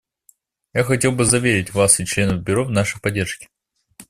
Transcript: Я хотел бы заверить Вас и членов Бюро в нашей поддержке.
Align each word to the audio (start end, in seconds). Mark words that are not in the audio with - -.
Я 0.73 0.83
хотел 0.83 1.11
бы 1.11 1.25
заверить 1.25 1.75
Вас 1.75 1.99
и 1.99 2.07
членов 2.07 2.41
Бюро 2.41 2.63
в 2.65 2.71
нашей 2.71 2.99
поддержке. 2.99 3.47